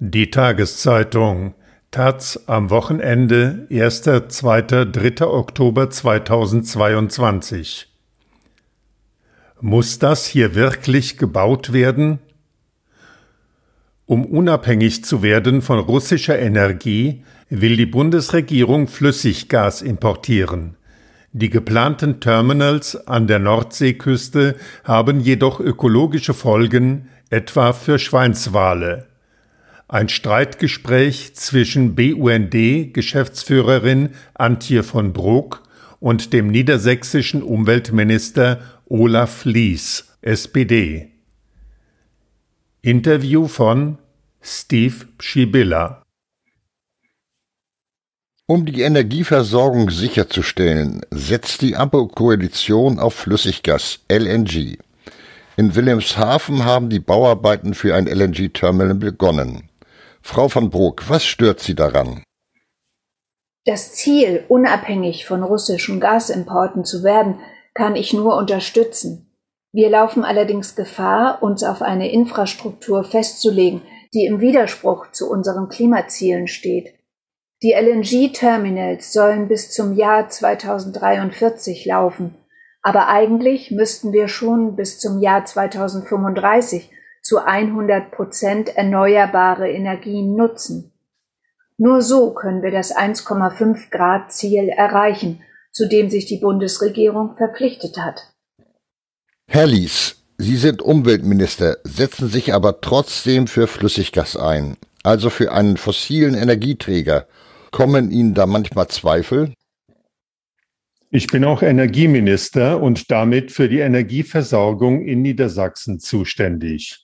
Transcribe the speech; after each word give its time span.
Die 0.00 0.28
Tageszeitung 0.28 1.54
Taz 1.92 2.40
am 2.48 2.70
Wochenende 2.70 3.68
1., 3.70 4.02
2., 4.26 4.62
3. 4.62 5.24
Oktober 5.24 5.88
2022 5.88 7.86
Muss 9.60 10.00
das 10.00 10.26
hier 10.26 10.56
wirklich 10.56 11.16
gebaut 11.16 11.72
werden? 11.72 12.18
Um 14.04 14.26
unabhängig 14.26 15.04
zu 15.04 15.22
werden 15.22 15.62
von 15.62 15.78
russischer 15.78 16.40
Energie, 16.40 17.22
will 17.48 17.76
die 17.76 17.86
Bundesregierung 17.86 18.88
Flüssiggas 18.88 19.80
importieren. 19.80 20.76
Die 21.30 21.50
geplanten 21.50 22.18
Terminals 22.18 22.96
an 23.06 23.28
der 23.28 23.38
Nordseeküste 23.38 24.56
haben 24.82 25.20
jedoch 25.20 25.60
ökologische 25.60 26.34
Folgen, 26.34 27.10
etwa 27.30 27.72
für 27.72 28.00
Schweinswale. 28.00 29.13
Ein 29.88 30.08
Streitgespräch 30.08 31.34
zwischen 31.34 31.94
BUND-Geschäftsführerin 31.94 34.14
Antje 34.34 34.82
von 34.82 35.12
Brok 35.12 35.62
und 36.00 36.32
dem 36.32 36.48
niedersächsischen 36.48 37.42
Umweltminister 37.42 38.62
Olaf 38.86 39.44
Lies, 39.44 40.16
SPD. 40.22 41.10
Interview 42.82 43.46
von 43.46 43.98
Steve 44.40 45.06
Schibilla 45.20 46.00
um 48.46 48.66
die 48.66 48.82
Energieversorgung 48.82 49.88
sicherzustellen, 49.88 51.00
setzt 51.10 51.62
die 51.62 51.76
Ampelkoalition 51.76 52.98
auf 52.98 53.14
Flüssiggas 53.14 54.00
LNG. 54.10 54.76
In 55.56 55.74
Wilhelmshaven 55.74 56.62
haben 56.62 56.90
die 56.90 57.00
Bauarbeiten 57.00 57.72
für 57.72 57.94
ein 57.94 58.06
LNG-Terminal 58.06 58.96
begonnen. 58.96 59.70
Frau 60.26 60.48
van 60.48 60.70
Broek, 60.70 61.08
was 61.10 61.22
stört 61.26 61.60
Sie 61.60 61.74
daran? 61.74 62.24
Das 63.66 63.92
Ziel, 63.92 64.44
unabhängig 64.48 65.26
von 65.26 65.42
russischen 65.42 66.00
Gasimporten 66.00 66.84
zu 66.86 67.04
werden, 67.04 67.40
kann 67.74 67.94
ich 67.94 68.14
nur 68.14 68.34
unterstützen. 68.36 69.36
Wir 69.70 69.90
laufen 69.90 70.24
allerdings 70.24 70.76
Gefahr, 70.76 71.42
uns 71.42 71.62
auf 71.62 71.82
eine 71.82 72.10
Infrastruktur 72.10 73.04
festzulegen, 73.04 73.82
die 74.14 74.24
im 74.24 74.40
Widerspruch 74.40 75.10
zu 75.12 75.30
unseren 75.30 75.68
Klimazielen 75.68 76.48
steht. 76.48 76.94
Die 77.62 77.72
LNG-Terminals 77.72 79.12
sollen 79.12 79.46
bis 79.46 79.72
zum 79.72 79.94
Jahr 79.94 80.30
2043 80.30 81.84
laufen, 81.84 82.34
aber 82.80 83.08
eigentlich 83.08 83.70
müssten 83.70 84.12
wir 84.14 84.28
schon 84.28 84.74
bis 84.74 84.98
zum 84.98 85.20
Jahr 85.20 85.44
2035 85.44 86.90
zu 87.24 87.38
100 87.38 88.12
Prozent 88.12 88.76
erneuerbare 88.76 89.70
Energien 89.70 90.36
nutzen. 90.36 90.92
Nur 91.78 92.02
so 92.02 92.34
können 92.34 92.62
wir 92.62 92.70
das 92.70 92.94
1,5 92.94 93.90
Grad 93.90 94.30
Ziel 94.30 94.68
erreichen, 94.68 95.42
zu 95.72 95.88
dem 95.88 96.10
sich 96.10 96.26
die 96.26 96.38
Bundesregierung 96.38 97.34
verpflichtet 97.36 97.96
hat. 97.98 98.20
Herr 99.48 99.66
Lies, 99.66 100.22
Sie 100.36 100.56
sind 100.56 100.82
Umweltminister, 100.82 101.78
setzen 101.84 102.28
sich 102.28 102.52
aber 102.52 102.80
trotzdem 102.80 103.46
für 103.46 103.66
Flüssiggas 103.68 104.36
ein, 104.36 104.76
also 105.02 105.30
für 105.30 105.52
einen 105.52 105.76
fossilen 105.76 106.34
Energieträger. 106.34 107.26
Kommen 107.70 108.10
Ihnen 108.10 108.34
da 108.34 108.46
manchmal 108.46 108.88
Zweifel? 108.88 109.54
Ich 111.10 111.28
bin 111.28 111.44
auch 111.44 111.62
Energieminister 111.62 112.82
und 112.82 113.10
damit 113.10 113.52
für 113.52 113.68
die 113.68 113.78
Energieversorgung 113.78 115.02
in 115.02 115.22
Niedersachsen 115.22 116.00
zuständig. 116.00 117.03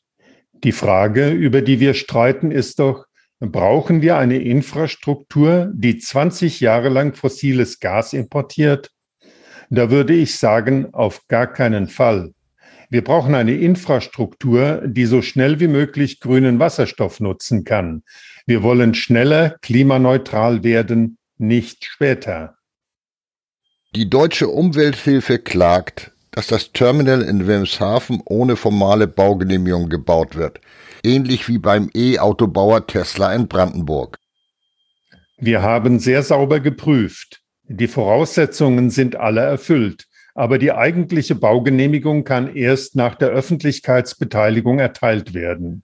Die 0.63 0.73
Frage, 0.73 1.31
über 1.31 1.63
die 1.63 1.81
wir 1.81 1.95
streiten, 1.95 2.51
ist 2.51 2.79
doch, 2.81 3.07
brauchen 3.39 4.03
wir 4.03 4.19
eine 4.19 4.37
Infrastruktur, 4.37 5.71
die 5.73 5.99
20 5.99 6.61
Jahre 6.61 6.91
lang 6.91 7.15
fossiles 7.15 7.81
Gas 7.81 8.13
importiert? 8.13 8.91
Da 9.71 9.91
würde 9.91 10.15
ich 10.15 10.37
sagen, 10.37 10.93
auf 10.93 11.27
gar 11.29 11.47
keinen 11.47 11.89
Fall. 11.89 12.33
Wir 12.91 13.05
brauchen 13.05 13.35
eine 13.35 13.55
Infrastruktur, 13.55 14.83
die 14.85 15.07
so 15.07 15.23
schnell 15.23 15.61
wie 15.61 15.69
möglich 15.69 16.21
grünen 16.21 16.59
Wasserstoff 16.59 17.21
nutzen 17.21 17.65
kann. 17.65 18.03
Wir 18.47 18.63
wollen 18.63 18.95
schneller 18.95 19.57
klimaneutral 19.63 20.65
werden, 20.65 21.17
nicht 21.39 21.85
später. 21.85 22.57
Die 23.95 24.11
deutsche 24.11 24.49
Umwelthilfe 24.49 25.39
klagt, 25.39 26.13
dass 26.33 26.47
das 26.47 26.73
Terminal 26.73 27.23
in 27.23 27.47
Wilhelmshaven 27.47 28.23
ohne 28.25 28.57
formale 28.57 29.07
Baugenehmigung 29.07 29.89
gebaut 29.89 30.37
wird, 30.37 30.61
ähnlich 31.03 31.49
wie 31.49 31.59
beim 31.59 31.91
E-Autobauer 31.95 32.87
Tesla 32.87 33.35
in 33.35 33.49
Brandenburg. 33.49 34.19
Wir 35.39 35.63
haben 35.63 35.99
sehr 35.99 36.23
sauber 36.23 36.61
geprüft. 36.61 37.41
Die 37.65 37.89
Voraussetzungen 37.89 38.91
sind 38.91 39.17
alle 39.17 39.41
erfüllt, 39.41 40.07
aber 40.35 40.59
die 40.59 40.73
eigentliche 40.73 41.35
Baugenehmigung 41.35 42.25
kann 42.25 42.55
erst 42.55 42.97
nach 42.97 43.15
der 43.15 43.29
Öffentlichkeitsbeteiligung 43.31 44.79
erteilt 44.79 45.35
werden. 45.35 45.83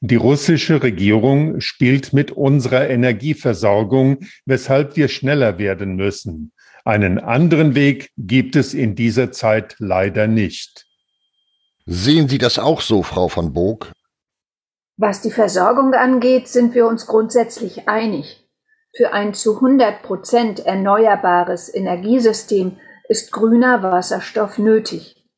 Die 0.00 0.16
russische 0.16 0.82
Regierung 0.82 1.60
spielt 1.60 2.12
mit 2.12 2.30
unserer 2.30 2.88
Energieversorgung, 2.88 4.18
weshalb 4.44 4.96
wir 4.96 5.08
schneller 5.08 5.58
werden 5.58 5.96
müssen. 5.96 6.52
Einen 6.86 7.18
anderen 7.18 7.74
Weg 7.74 8.12
gibt 8.16 8.54
es 8.54 8.72
in 8.72 8.94
dieser 8.94 9.32
Zeit 9.32 9.74
leider 9.80 10.28
nicht. 10.28 10.86
Sehen 11.84 12.28
Sie 12.28 12.38
das 12.38 12.60
auch 12.60 12.80
so, 12.80 13.02
Frau 13.02 13.26
von 13.26 13.52
Bog? 13.52 13.90
Was 14.96 15.20
die 15.20 15.32
Versorgung 15.32 15.94
angeht, 15.94 16.46
sind 16.46 16.76
wir 16.76 16.86
uns 16.86 17.08
grundsätzlich 17.08 17.88
einig. 17.88 18.48
Für 18.96 19.12
ein 19.12 19.34
zu 19.34 19.56
100 19.56 20.04
Prozent 20.04 20.60
erneuerbares 20.60 21.74
Energiesystem 21.74 22.76
ist 23.08 23.32
grüner 23.32 23.82
Wasserstoff 23.82 24.58
nötig. 24.58 25.28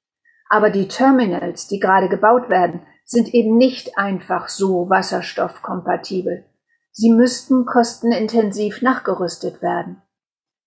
Aber 0.51 0.69
die 0.69 0.87
Terminals, 0.87 1.67
die 1.67 1.79
gerade 1.79 2.11
gebaut 2.11 2.51
werden, 2.51 2.83
sind 3.07 3.33
eben 3.33 3.57
nicht 3.57 3.97
einfach 3.97 4.51
so 4.51 4.91
wasserstoffkompatibel. 4.91 6.45
Sie 6.93 7.11
müssten 7.11 7.65
kostenintensiv 7.65 8.83
nachgerüstet 8.83 9.63
werden. 9.63 10.03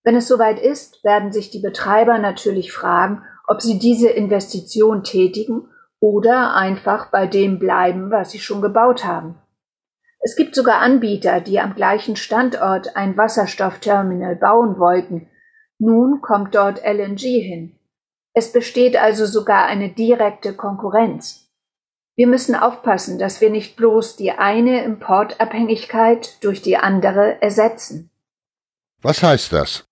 Wenn 0.03 0.16
es 0.16 0.28
soweit 0.28 0.59
ist, 0.59 1.03
werden 1.03 1.31
sich 1.31 1.51
die 1.51 1.59
Betreiber 1.59 2.17
natürlich 2.17 2.72
fragen, 2.72 3.23
ob 3.47 3.62
sie 3.62 3.78
diese 3.78 4.09
Investition 4.09 5.03
tätigen 5.03 5.67
oder 6.00 6.56
einfach 6.56 7.12
bei 7.12 7.28
dem 7.28 7.59
bleiben, 7.59 8.09
was 8.09 8.31
sie 8.31 8.39
schon 8.39 8.62
gebaut 8.62 9.06
haben. 9.06 9.35
Es 10.19 10.35
gibt 10.35 10.56
sogar 10.56 10.79
Anbieter, 10.79 11.41
die 11.41 11.59
am 11.59 11.75
gleichen 11.75 12.16
Standort 12.16 12.95
ein 12.95 13.17
Wasserstoffterminal 13.17 14.35
bauen 14.35 14.79
wollten. 14.79 15.28
Nun 15.79 16.22
kommt 16.22 16.56
dort 16.56 16.83
LNG 16.83 17.19
hin. 17.41 17.79
Es 18.33 18.51
besteht 18.51 18.95
also 18.95 19.25
sogar 19.25 19.66
eine 19.66 19.89
direkte 19.89 20.53
Konkurrenz. 20.53 21.50
Wir 22.16 22.28
müssen 22.28 22.56
aufpassen, 22.56 23.19
dass 23.19 23.41
wir 23.41 23.50
nicht 23.50 23.75
bloß 23.75 24.16
die 24.16 24.31
eine 24.31 24.83
Importabhängigkeit 24.83 26.44
durch 26.44 26.62
die 26.62 26.78
andere 26.78 27.41
ersetzen. 27.41 28.12
Was 29.01 29.23
heißt 29.23 29.53
das? 29.53 29.91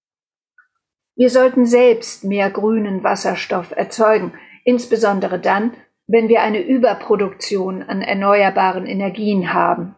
Wir 1.19 1.29
sollten 1.29 1.65
selbst 1.65 2.23
mehr 2.23 2.49
grünen 2.49 3.03
Wasserstoff 3.03 3.71
erzeugen, 3.75 4.31
insbesondere 4.63 5.37
dann, 5.37 5.73
wenn 6.07 6.29
wir 6.29 6.41
eine 6.41 6.61
Überproduktion 6.61 7.83
an 7.83 8.01
erneuerbaren 8.01 8.85
Energien 8.85 9.53
haben. 9.53 9.95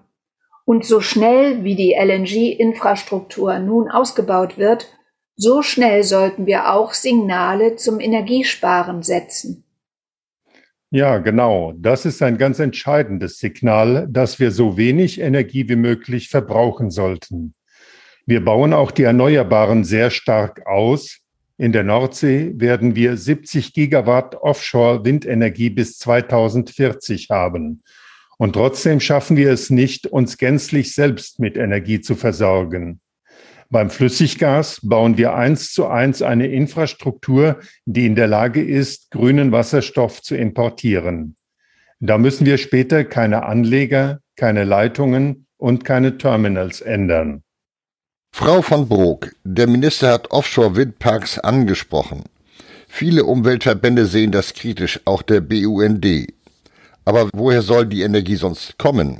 Und 0.65 0.83
so 0.83 0.99
schnell 0.99 1.63
wie 1.63 1.75
die 1.75 1.93
LNG-Infrastruktur 1.93 3.59
nun 3.59 3.87
ausgebaut 3.87 4.57
wird, 4.57 4.87
so 5.35 5.61
schnell 5.61 6.01
sollten 6.01 6.47
wir 6.47 6.73
auch 6.73 6.93
Signale 6.93 7.75
zum 7.75 7.99
Energiesparen 7.99 9.03
setzen. 9.03 9.63
Ja, 10.89 11.19
genau. 11.19 11.73
Das 11.77 12.07
ist 12.07 12.23
ein 12.23 12.39
ganz 12.39 12.57
entscheidendes 12.57 13.37
Signal, 13.37 14.07
dass 14.09 14.39
wir 14.39 14.49
so 14.49 14.75
wenig 14.75 15.21
Energie 15.21 15.69
wie 15.69 15.75
möglich 15.75 16.29
verbrauchen 16.29 16.89
sollten. 16.89 17.53
Wir 18.25 18.43
bauen 18.43 18.73
auch 18.73 18.91
die 18.91 19.03
Erneuerbaren 19.03 19.83
sehr 19.83 20.09
stark 20.09 20.65
aus. 20.67 21.19
In 21.57 21.71
der 21.71 21.83
Nordsee 21.83 22.53
werden 22.55 22.95
wir 22.95 23.17
70 23.17 23.73
Gigawatt 23.73 24.35
Offshore-Windenergie 24.35 25.69
bis 25.69 25.97
2040 25.99 27.29
haben. 27.29 27.83
Und 28.37 28.53
trotzdem 28.53 28.99
schaffen 28.99 29.37
wir 29.37 29.51
es 29.51 29.69
nicht, 29.69 30.07
uns 30.07 30.37
gänzlich 30.37 30.95
selbst 30.95 31.39
mit 31.39 31.57
Energie 31.57 32.01
zu 32.01 32.15
versorgen. 32.15 32.99
Beim 33.69 33.89
Flüssiggas 33.89 34.81
bauen 34.83 35.17
wir 35.17 35.33
eins 35.33 35.71
zu 35.71 35.87
eins 35.87 36.21
eine 36.21 36.47
Infrastruktur, 36.47 37.59
die 37.85 38.05
in 38.05 38.15
der 38.15 38.27
Lage 38.27 38.61
ist, 38.61 39.11
grünen 39.11 39.51
Wasserstoff 39.51 40.21
zu 40.21 40.35
importieren. 40.35 41.35
Da 41.99 42.17
müssen 42.17 42.45
wir 42.45 42.57
später 42.57 43.05
keine 43.05 43.45
Anleger, 43.45 44.19
keine 44.35 44.63
Leitungen 44.63 45.45
und 45.57 45.85
keine 45.85 46.17
Terminals 46.17 46.81
ändern. 46.81 47.43
Frau 48.33 48.61
von 48.61 48.87
Brok, 48.87 49.31
der 49.43 49.67
Minister 49.67 50.11
hat 50.11 50.31
Offshore-Windparks 50.31 51.39
angesprochen. 51.39 52.23
Viele 52.87 53.25
Umweltverbände 53.25 54.05
sehen 54.05 54.31
das 54.31 54.53
kritisch, 54.53 54.99
auch 55.05 55.21
der 55.21 55.41
BUND. 55.41 56.05
Aber 57.05 57.29
woher 57.33 57.61
soll 57.61 57.85
die 57.85 58.01
Energie 58.01 58.35
sonst 58.35 58.77
kommen? 58.77 59.19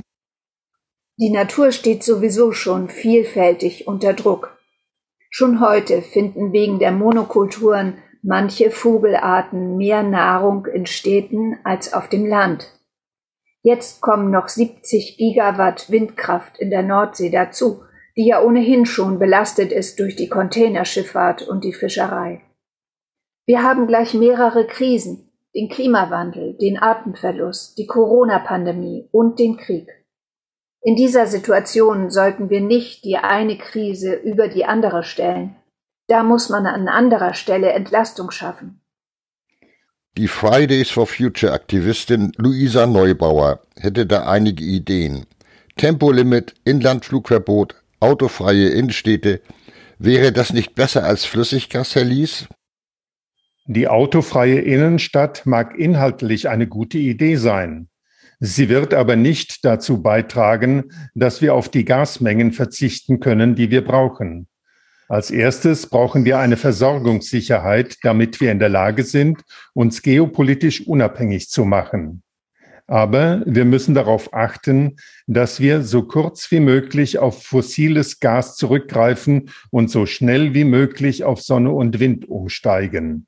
Die 1.18 1.30
Natur 1.30 1.72
steht 1.72 2.02
sowieso 2.02 2.52
schon 2.52 2.88
vielfältig 2.88 3.86
unter 3.86 4.12
Druck. 4.12 4.58
Schon 5.30 5.60
heute 5.60 6.02
finden 6.02 6.52
wegen 6.52 6.78
der 6.78 6.92
Monokulturen 6.92 7.98
manche 8.22 8.70
Vogelarten 8.70 9.76
mehr 9.76 10.02
Nahrung 10.02 10.66
in 10.66 10.86
Städten 10.86 11.58
als 11.64 11.92
auf 11.92 12.08
dem 12.08 12.26
Land. 12.26 12.68
Jetzt 13.62 14.00
kommen 14.00 14.30
noch 14.30 14.48
70 14.48 15.16
Gigawatt 15.16 15.90
Windkraft 15.90 16.58
in 16.58 16.70
der 16.70 16.82
Nordsee 16.82 17.30
dazu, 17.30 17.82
die 18.16 18.26
ja 18.26 18.42
ohnehin 18.42 18.86
schon 18.86 19.18
belastet 19.18 19.72
ist 19.72 19.98
durch 19.98 20.16
die 20.16 20.28
Containerschifffahrt 20.28 21.42
und 21.42 21.64
die 21.64 21.72
Fischerei. 21.72 22.42
Wir 23.46 23.62
haben 23.62 23.86
gleich 23.86 24.14
mehrere 24.14 24.66
Krisen, 24.66 25.30
den 25.54 25.68
Klimawandel, 25.68 26.54
den 26.54 26.78
Artenverlust, 26.78 27.78
die 27.78 27.86
Corona-Pandemie 27.86 29.08
und 29.10 29.38
den 29.38 29.56
Krieg. 29.56 29.88
In 30.82 30.96
dieser 30.96 31.26
Situation 31.26 32.10
sollten 32.10 32.50
wir 32.50 32.60
nicht 32.60 33.04
die 33.04 33.16
eine 33.16 33.56
Krise 33.56 34.14
über 34.14 34.48
die 34.48 34.64
andere 34.64 35.04
stellen. 35.04 35.56
Da 36.08 36.22
muss 36.22 36.48
man 36.48 36.66
an 36.66 36.88
anderer 36.88 37.34
Stelle 37.34 37.72
Entlastung 37.72 38.30
schaffen. 38.30 38.80
Die 40.18 40.28
Fridays 40.28 40.90
for 40.90 41.06
Future 41.06 41.52
Aktivistin 41.52 42.32
Luisa 42.36 42.86
Neubauer 42.86 43.60
hätte 43.78 44.06
da 44.06 44.26
einige 44.26 44.64
Ideen. 44.64 45.26
Tempolimit, 45.76 46.54
Inlandflugverbot, 46.64 47.81
autofreie 48.02 48.68
Innenstädte. 48.68 49.40
Wäre 49.98 50.32
das 50.32 50.52
nicht 50.52 50.74
besser 50.74 51.04
als 51.04 51.24
Flüssiggas, 51.24 51.94
Herr 51.94 52.04
Lies? 52.04 52.48
Die 53.66 53.86
autofreie 53.86 54.58
Innenstadt 54.58 55.46
mag 55.46 55.78
inhaltlich 55.78 56.48
eine 56.48 56.66
gute 56.66 56.98
Idee 56.98 57.36
sein. 57.36 57.88
Sie 58.40 58.68
wird 58.68 58.92
aber 58.92 59.14
nicht 59.14 59.64
dazu 59.64 60.02
beitragen, 60.02 60.90
dass 61.14 61.40
wir 61.40 61.54
auf 61.54 61.68
die 61.68 61.84
Gasmengen 61.84 62.52
verzichten 62.52 63.20
können, 63.20 63.54
die 63.54 63.70
wir 63.70 63.84
brauchen. 63.84 64.48
Als 65.08 65.30
erstes 65.30 65.86
brauchen 65.86 66.24
wir 66.24 66.40
eine 66.40 66.56
Versorgungssicherheit, 66.56 67.98
damit 68.02 68.40
wir 68.40 68.50
in 68.50 68.58
der 68.58 68.68
Lage 68.68 69.04
sind, 69.04 69.42
uns 69.74 70.02
geopolitisch 70.02 70.86
unabhängig 70.86 71.50
zu 71.50 71.64
machen. 71.64 72.24
Aber 72.92 73.42
wir 73.46 73.64
müssen 73.64 73.94
darauf 73.94 74.34
achten, 74.34 74.98
dass 75.26 75.60
wir 75.60 75.80
so 75.80 76.02
kurz 76.02 76.50
wie 76.50 76.60
möglich 76.60 77.18
auf 77.18 77.42
fossiles 77.42 78.20
Gas 78.20 78.54
zurückgreifen 78.56 79.48
und 79.70 79.90
so 79.90 80.04
schnell 80.04 80.52
wie 80.52 80.64
möglich 80.64 81.24
auf 81.24 81.40
Sonne 81.40 81.72
und 81.72 82.00
Wind 82.00 82.28
umsteigen. 82.28 83.26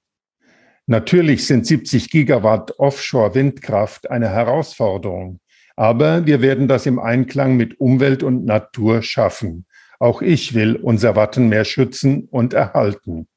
Natürlich 0.85 1.47
sind 1.47 1.67
70 1.67 2.11
Gigawatt 2.11 2.79
Offshore-Windkraft 2.79 4.11
eine 4.11 4.29
Herausforderung, 4.29 5.41
aber 5.77 6.27
wir 6.27 6.43
werden 6.43 6.69
das 6.69 6.85
im 6.85 6.99
Einklang 6.99 7.57
mit 7.57 7.81
Umwelt 7.81 8.23
und 8.23 8.45
Natur 8.45 9.01
schaffen. 9.01 9.65
Auch 9.99 10.21
ich 10.21 10.53
will 10.53 10.77
unser 10.77 11.17
Wattenmeer 11.17 11.65
schützen 11.65 12.29
und 12.31 12.53
erhalten. 12.53 13.29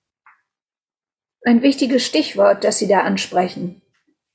Ein 1.46 1.62
wichtiges 1.62 2.06
Stichwort, 2.06 2.66
das 2.66 2.80
Sie 2.80 2.90
da 2.90 3.04
ansprechen. 3.04 3.82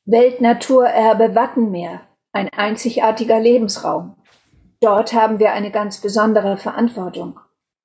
Weltnaturerbe 0.04 1.36
Wattenmeer, 1.36 2.00
ein 2.32 2.48
einzigartiger 2.48 3.38
Lebensraum. 3.38 4.16
Dort 4.80 5.12
haben 5.12 5.38
wir 5.38 5.52
eine 5.52 5.70
ganz 5.70 6.00
besondere 6.00 6.56
Verantwortung. 6.56 7.38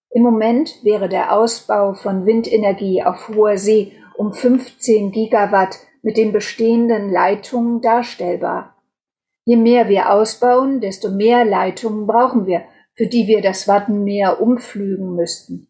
Im 0.09 0.23
Moment 0.23 0.83
wäre 0.83 1.09
der 1.09 1.31
Ausbau 1.31 1.93
von 1.93 2.25
Windenergie 2.25 3.03
auf 3.03 3.27
hoher 3.27 3.59
See 3.59 3.91
um 4.15 4.33
15 4.33 5.11
Gigawatt 5.11 5.77
mit 6.01 6.17
den 6.17 6.31
bestehenden 6.31 7.11
Leitungen 7.11 7.81
darstellbar. 7.81 8.75
Je 9.45 9.55
mehr 9.55 9.87
wir 9.87 10.11
ausbauen, 10.11 10.81
desto 10.81 11.11
mehr 11.11 11.45
Leitungen 11.45 12.07
brauchen 12.07 12.47
wir, 12.47 12.63
für 12.95 13.05
die 13.05 13.27
wir 13.27 13.43
das 13.43 13.67
Wattenmeer 13.67 14.41
umflügen 14.41 15.15
müssten. 15.15 15.67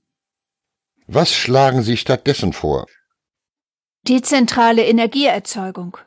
Was 1.08 1.34
schlagen 1.34 1.82
Sie 1.82 1.98
stattdessen 1.98 2.54
vor? 2.54 2.86
Dezentrale 4.08 4.86
Energieerzeugung. 4.86 5.98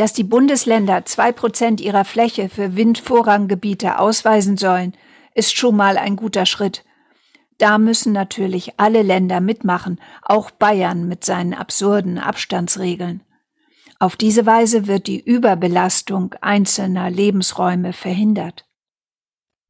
Dass 0.00 0.14
die 0.14 0.24
Bundesländer 0.24 1.04
zwei 1.04 1.30
Prozent 1.30 1.78
ihrer 1.78 2.06
Fläche 2.06 2.48
für 2.48 2.74
Windvorranggebiete 2.74 3.98
ausweisen 3.98 4.56
sollen, 4.56 4.94
ist 5.34 5.54
schon 5.54 5.76
mal 5.76 5.98
ein 5.98 6.16
guter 6.16 6.46
Schritt. 6.46 6.84
Da 7.58 7.76
müssen 7.76 8.14
natürlich 8.14 8.72
alle 8.78 9.02
Länder 9.02 9.42
mitmachen, 9.42 10.00
auch 10.22 10.50
Bayern 10.52 11.06
mit 11.06 11.26
seinen 11.26 11.52
absurden 11.52 12.16
Abstandsregeln. 12.16 13.20
Auf 13.98 14.16
diese 14.16 14.46
Weise 14.46 14.86
wird 14.86 15.06
die 15.06 15.20
Überbelastung 15.20 16.34
einzelner 16.40 17.10
Lebensräume 17.10 17.92
verhindert. 17.92 18.64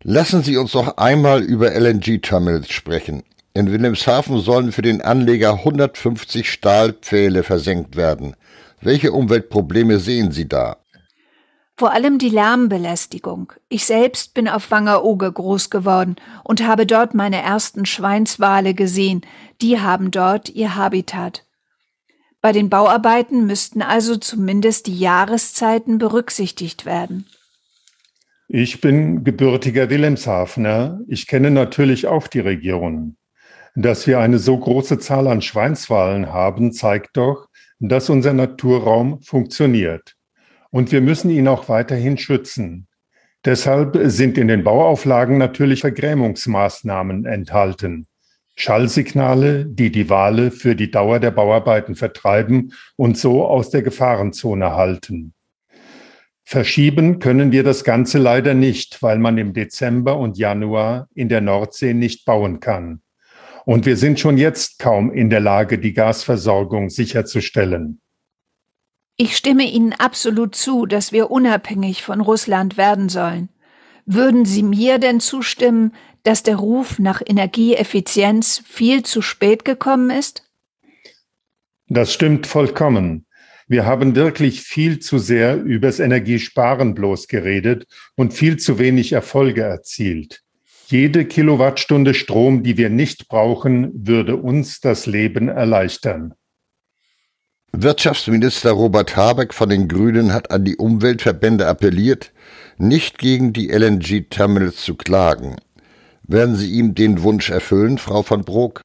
Lassen 0.04 0.44
Sie 0.44 0.56
uns 0.56 0.74
noch 0.74 0.96
einmal 0.96 1.42
über 1.42 1.72
LNG-Terminals 1.72 2.70
sprechen. 2.70 3.24
In 3.52 3.72
Wilhelmshaven 3.72 4.38
sollen 4.38 4.70
für 4.70 4.82
den 4.82 5.02
Anleger 5.02 5.54
150 5.54 6.48
Stahlpfähle 6.48 7.42
versenkt 7.42 7.96
werden. 7.96 8.36
Welche 8.82 9.12
Umweltprobleme 9.12 9.98
sehen 9.98 10.32
Sie 10.32 10.48
da? 10.48 10.78
Vor 11.76 11.92
allem 11.92 12.18
die 12.18 12.28
Lärmbelästigung. 12.28 13.52
Ich 13.68 13.86
selbst 13.86 14.34
bin 14.34 14.48
auf 14.48 14.70
Wangerooge 14.70 15.30
groß 15.32 15.70
geworden 15.70 16.16
und 16.44 16.66
habe 16.66 16.86
dort 16.86 17.14
meine 17.14 17.42
ersten 17.42 17.86
Schweinswale 17.86 18.74
gesehen. 18.74 19.22
Die 19.62 19.80
haben 19.80 20.10
dort 20.10 20.50
ihr 20.50 20.76
Habitat. 20.76 21.46
Bei 22.42 22.52
den 22.52 22.70
Bauarbeiten 22.70 23.46
müssten 23.46 23.82
also 23.82 24.16
zumindest 24.16 24.86
die 24.86 24.98
Jahreszeiten 24.98 25.98
berücksichtigt 25.98 26.86
werden. 26.86 27.26
Ich 28.48 28.80
bin 28.80 29.24
gebürtiger 29.24 29.90
Wilhelmshavener. 29.90 31.00
Ich 31.06 31.26
kenne 31.26 31.50
natürlich 31.50 32.06
auch 32.06 32.26
die 32.26 32.40
Region. 32.40 33.16
Dass 33.74 34.06
wir 34.06 34.18
eine 34.18 34.38
so 34.38 34.58
große 34.58 34.98
Zahl 34.98 35.28
an 35.28 35.42
Schweinswalen 35.42 36.32
haben, 36.32 36.72
zeigt 36.72 37.16
doch, 37.16 37.46
dass 37.88 38.10
unser 38.10 38.32
Naturraum 38.32 39.20
funktioniert 39.22 40.16
und 40.70 40.92
wir 40.92 41.00
müssen 41.00 41.30
ihn 41.30 41.48
auch 41.48 41.68
weiterhin 41.68 42.18
schützen. 42.18 42.86
Deshalb 43.44 43.98
sind 44.04 44.36
in 44.36 44.48
den 44.48 44.64
Bauauflagen 44.64 45.38
natürlich 45.38 45.80
Vergrämungsmaßnahmen 45.80 47.24
enthalten. 47.24 48.06
Schallsignale, 48.54 49.64
die 49.64 49.90
die 49.90 50.10
Wale 50.10 50.50
für 50.50 50.76
die 50.76 50.90
Dauer 50.90 51.18
der 51.18 51.30
Bauarbeiten 51.30 51.94
vertreiben 51.94 52.74
und 52.96 53.16
so 53.16 53.46
aus 53.46 53.70
der 53.70 53.82
Gefahrenzone 53.82 54.74
halten. 54.74 55.32
Verschieben 56.44 57.20
können 57.20 57.52
wir 57.52 57.62
das 57.62 57.84
Ganze 57.84 58.18
leider 58.18 58.52
nicht, 58.52 59.02
weil 59.02 59.18
man 59.18 59.38
im 59.38 59.54
Dezember 59.54 60.18
und 60.18 60.36
Januar 60.36 61.08
in 61.14 61.30
der 61.30 61.40
Nordsee 61.40 61.94
nicht 61.94 62.26
bauen 62.26 62.60
kann. 62.60 63.00
Und 63.70 63.86
wir 63.86 63.96
sind 63.96 64.18
schon 64.18 64.36
jetzt 64.36 64.80
kaum 64.80 65.12
in 65.12 65.30
der 65.30 65.38
Lage, 65.38 65.78
die 65.78 65.92
Gasversorgung 65.92 66.90
sicherzustellen. 66.90 68.00
Ich 69.16 69.36
stimme 69.36 69.62
Ihnen 69.62 69.92
absolut 69.92 70.56
zu, 70.56 70.86
dass 70.86 71.12
wir 71.12 71.30
unabhängig 71.30 72.02
von 72.02 72.20
Russland 72.20 72.76
werden 72.76 73.08
sollen. 73.08 73.48
Würden 74.06 74.44
Sie 74.44 74.64
mir 74.64 74.98
denn 74.98 75.20
zustimmen, 75.20 75.94
dass 76.24 76.42
der 76.42 76.56
Ruf 76.56 76.98
nach 76.98 77.22
Energieeffizienz 77.24 78.60
viel 78.66 79.04
zu 79.04 79.22
spät 79.22 79.64
gekommen 79.64 80.10
ist? 80.10 80.50
Das 81.86 82.12
stimmt 82.12 82.48
vollkommen. 82.48 83.24
Wir 83.68 83.86
haben 83.86 84.16
wirklich 84.16 84.62
viel 84.62 84.98
zu 84.98 85.18
sehr 85.18 85.62
übers 85.62 86.00
Energiesparen 86.00 86.94
bloß 86.94 87.28
geredet 87.28 87.86
und 88.16 88.34
viel 88.34 88.56
zu 88.56 88.80
wenig 88.80 89.12
Erfolge 89.12 89.62
erzielt. 89.62 90.42
Jede 90.90 91.24
Kilowattstunde 91.24 92.14
Strom, 92.14 92.64
die 92.64 92.76
wir 92.76 92.90
nicht 92.90 93.28
brauchen, 93.28 93.92
würde 93.94 94.34
uns 94.36 94.80
das 94.80 95.06
Leben 95.06 95.48
erleichtern. 95.48 96.34
Wirtschaftsminister 97.72 98.72
Robert 98.72 99.16
Habeck 99.16 99.54
von 99.54 99.68
den 99.68 99.86
Grünen 99.86 100.32
hat 100.32 100.50
an 100.50 100.64
die 100.64 100.76
Umweltverbände 100.76 101.68
appelliert, 101.68 102.32
nicht 102.76 103.18
gegen 103.18 103.52
die 103.52 103.68
LNG-Terminals 103.68 104.82
zu 104.82 104.96
klagen. 104.96 105.56
Werden 106.24 106.56
Sie 106.56 106.72
ihm 106.72 106.96
den 106.96 107.22
Wunsch 107.22 107.50
erfüllen, 107.50 107.98
Frau 107.98 108.22
von 108.22 108.42
Brok? 108.44 108.80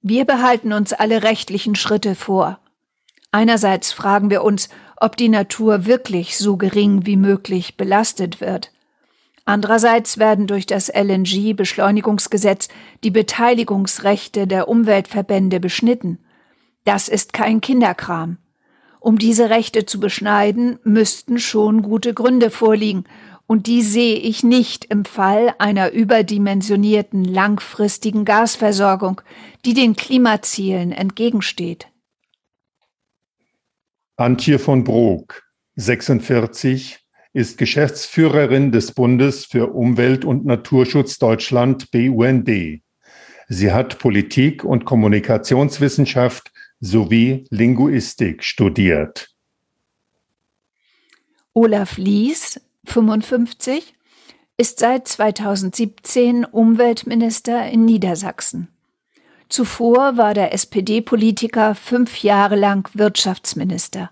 Wir 0.00 0.24
behalten 0.24 0.72
uns 0.72 0.92
alle 0.92 1.24
rechtlichen 1.24 1.74
Schritte 1.74 2.14
vor. 2.14 2.60
Einerseits 3.32 3.90
fragen 3.90 4.30
wir 4.30 4.44
uns, 4.44 4.68
ob 4.96 5.16
die 5.16 5.28
Natur 5.28 5.86
wirklich 5.86 6.38
so 6.38 6.56
gering 6.56 7.04
wie 7.04 7.16
möglich 7.16 7.76
belastet 7.76 8.40
wird. 8.40 8.70
Andererseits 9.44 10.18
werden 10.18 10.46
durch 10.46 10.66
das 10.66 10.88
LNG-Beschleunigungsgesetz 10.88 12.68
die 13.02 13.10
Beteiligungsrechte 13.10 14.46
der 14.46 14.68
Umweltverbände 14.68 15.60
beschnitten. 15.60 16.18
Das 16.84 17.08
ist 17.08 17.32
kein 17.32 17.60
Kinderkram. 17.60 18.38
Um 19.00 19.18
diese 19.18 19.50
Rechte 19.50 19.84
zu 19.84 20.00
beschneiden, 20.00 20.78
müssten 20.82 21.38
schon 21.38 21.82
gute 21.82 22.14
Gründe 22.14 22.50
vorliegen, 22.50 23.04
und 23.46 23.66
die 23.66 23.82
sehe 23.82 24.16
ich 24.16 24.42
nicht 24.42 24.86
im 24.86 25.04
Fall 25.04 25.54
einer 25.58 25.90
überdimensionierten 25.92 27.24
langfristigen 27.24 28.24
Gasversorgung, 28.24 29.20
die 29.66 29.74
den 29.74 29.96
Klimazielen 29.96 30.92
entgegensteht. 30.92 31.88
Antje 34.16 34.58
von 34.58 34.84
Brok, 34.84 35.42
46, 35.76 37.03
ist 37.34 37.58
Geschäftsführerin 37.58 38.72
des 38.72 38.92
Bundes 38.92 39.44
für 39.44 39.74
Umwelt 39.74 40.24
und 40.24 40.46
Naturschutz 40.46 41.18
Deutschland 41.18 41.90
BUND. 41.90 42.48
Sie 43.48 43.72
hat 43.72 43.98
Politik 43.98 44.64
und 44.64 44.84
Kommunikationswissenschaft 44.84 46.52
sowie 46.80 47.44
Linguistik 47.50 48.44
studiert. 48.44 49.34
Olaf 51.52 51.98
Lies, 51.98 52.60
55, 52.84 53.94
ist 54.56 54.78
seit 54.78 55.08
2017 55.08 56.44
Umweltminister 56.44 57.68
in 57.68 57.84
Niedersachsen. 57.84 58.68
Zuvor 59.48 60.16
war 60.16 60.34
der 60.34 60.52
SPD-Politiker 60.52 61.74
fünf 61.74 62.22
Jahre 62.22 62.56
lang 62.56 62.88
Wirtschaftsminister. 62.94 64.10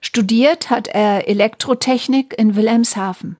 Studiert 0.00 0.70
hat 0.70 0.88
er 0.88 1.28
Elektrotechnik 1.28 2.36
in 2.38 2.56
Wilhelmshaven. 2.56 3.36